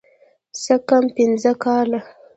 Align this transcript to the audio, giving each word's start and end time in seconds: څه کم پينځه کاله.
څه 0.63 0.75
کم 0.87 1.03
پينځه 1.15 1.51
کاله. 1.63 1.99